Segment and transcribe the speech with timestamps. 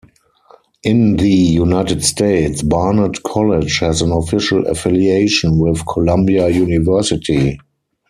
[0.83, 7.59] In the United States, Barnard College has an official affiliation with Columbia University.